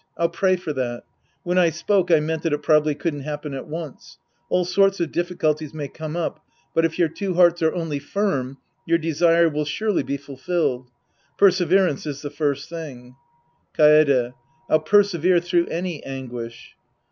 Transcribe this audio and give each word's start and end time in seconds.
I'll 0.17 0.29
pray 0.29 0.55
for 0.55 0.73
that. 0.73 1.03
When 1.43 1.59
I 1.59 1.69
spoke, 1.69 2.09
I 2.09 2.19
meant 2.19 2.41
that 2.41 2.51
it 2.53 2.63
probably 2.63 2.95
couldn't 2.95 3.19
happen 3.19 3.53
at 3.53 3.67
once. 3.67 4.17
All 4.49 4.65
sorts 4.65 4.99
of 4.99 5.11
difficulties 5.11 5.75
may 5.75 5.87
come 5.89 6.15
up, 6.15 6.43
but, 6.73 6.85
if 6.85 6.97
your 6.97 7.07
two 7.07 7.35
hearts 7.35 7.61
are 7.61 7.75
only 7.75 7.99
firm, 7.99 8.57
your 8.87 8.97
desire 8.97 9.47
will 9.47 9.63
surely 9.63 10.01
be 10.01 10.17
fulfilled. 10.17 10.89
Per 11.37 11.51
severance 11.51 12.07
is 12.07 12.23
the 12.23 12.31
first 12.31 12.67
thing. 12.67 13.15
Kaede. 13.77 14.33
I'll 14.67 14.79
persevere 14.79 15.39
through 15.39 15.67
any 15.67 16.03
anguish. 16.03 16.75